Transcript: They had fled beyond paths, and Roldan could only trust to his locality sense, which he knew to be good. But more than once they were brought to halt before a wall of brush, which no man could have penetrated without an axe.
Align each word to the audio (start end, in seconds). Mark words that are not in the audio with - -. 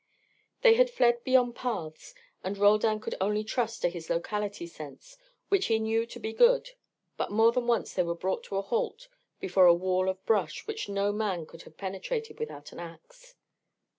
They 0.63 0.73
had 0.73 0.89
fled 0.89 1.23
beyond 1.23 1.53
paths, 1.55 2.15
and 2.43 2.57
Roldan 2.57 2.99
could 3.01 3.13
only 3.21 3.43
trust 3.43 3.83
to 3.83 3.87
his 3.87 4.09
locality 4.09 4.65
sense, 4.65 5.15
which 5.49 5.67
he 5.67 5.77
knew 5.77 6.07
to 6.07 6.19
be 6.19 6.33
good. 6.33 6.71
But 7.17 7.29
more 7.31 7.51
than 7.51 7.67
once 7.67 7.93
they 7.93 8.01
were 8.01 8.15
brought 8.15 8.43
to 8.45 8.59
halt 8.61 9.09
before 9.39 9.67
a 9.67 9.75
wall 9.75 10.09
of 10.09 10.25
brush, 10.25 10.65
which 10.65 10.89
no 10.89 11.11
man 11.11 11.45
could 11.45 11.61
have 11.69 11.77
penetrated 11.77 12.39
without 12.39 12.71
an 12.71 12.79
axe. 12.79 13.35